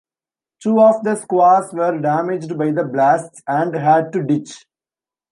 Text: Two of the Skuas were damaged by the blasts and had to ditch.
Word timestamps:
Two 0.63 0.81
of 0.81 1.03
the 1.03 1.11
Skuas 1.15 1.71
were 1.75 1.95
damaged 1.99 2.57
by 2.57 2.71
the 2.71 2.83
blasts 2.83 3.43
and 3.47 3.75
had 3.75 4.11
to 4.13 4.23
ditch. 4.23 4.65